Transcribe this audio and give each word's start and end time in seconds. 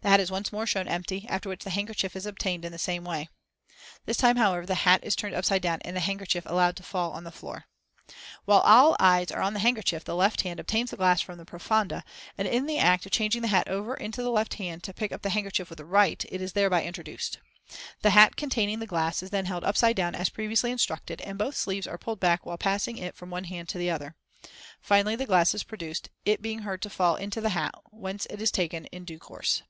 The 0.00 0.10
hat 0.10 0.20
is 0.20 0.30
once 0.30 0.52
more 0.52 0.64
shown 0.64 0.86
empty 0.86 1.26
after 1.28 1.48
which 1.48 1.64
the 1.64 1.70
handkerchief 1.70 2.14
is 2.14 2.24
obtained 2.24 2.64
in 2.64 2.70
the 2.70 2.78
same 2.78 3.02
way. 3.02 3.28
This 4.06 4.16
time, 4.16 4.36
however, 4.36 4.64
the 4.64 4.76
hat 4.86 5.02
is 5.02 5.16
turned 5.16 5.34
upside 5.34 5.60
down 5.62 5.80
and 5.82 5.96
the 5.96 6.00
handkerchief 6.00 6.44
allowed 6.46 6.76
to 6.76 6.84
fall 6.84 7.10
on 7.10 7.24
the 7.24 7.32
floor. 7.32 7.64
While 8.44 8.60
all 8.60 8.94
eyes 9.00 9.32
are 9.32 9.42
on 9.42 9.54
the 9.54 9.58
handkerchief 9.60 10.04
the 10.04 10.14
left 10.14 10.42
hand 10.42 10.60
obtains 10.60 10.92
the 10.92 10.96
glass 10.96 11.20
from 11.20 11.36
the 11.36 11.44
profonde, 11.44 12.04
and 12.36 12.46
in 12.46 12.66
the 12.66 12.78
act 12.78 13.06
of 13.06 13.12
changing 13.12 13.42
the 13.42 13.48
hat 13.48 13.66
over 13.66 13.94
into 13.94 14.22
the 14.22 14.30
left 14.30 14.54
hand 14.54 14.84
to 14.84 14.94
pick 14.94 15.10
up 15.10 15.22
the 15.22 15.30
handkerchief 15.30 15.68
with 15.68 15.78
the 15.78 15.84
right, 15.84 16.24
it 16.28 16.40
is 16.40 16.52
thereby 16.52 16.84
introduced. 16.84 17.38
The 18.02 18.10
hat 18.10 18.36
containing 18.36 18.78
the 18.78 18.86
glass 18.86 19.20
is 19.20 19.30
then 19.30 19.46
held 19.46 19.64
upside 19.64 19.96
down 19.96 20.14
as 20.14 20.28
previously 20.28 20.70
instructed, 20.70 21.20
and 21.22 21.36
both 21.36 21.56
sleeves 21.56 21.88
are 21.88 21.98
pulled 21.98 22.20
back 22.20 22.46
while 22.46 22.56
passing 22.58 22.98
it 22.98 23.16
from 23.16 23.30
one 23.30 23.44
hand 23.44 23.68
to 23.70 23.78
the 23.78 23.90
other. 23.90 24.14
Finally 24.80 25.16
the 25.16 25.26
glass 25.26 25.56
is 25.56 25.64
produced, 25.64 26.08
it 26.24 26.40
being 26.40 26.60
heard 26.60 26.82
to 26.82 26.88
fall 26.90 27.16
into 27.16 27.40
the 27.40 27.48
hat, 27.50 27.74
whence 27.90 28.26
it 28.26 28.40
is 28.40 28.52
taken 28.52 28.84
in 28.86 29.04
due 29.04 29.18
course. 29.18 29.64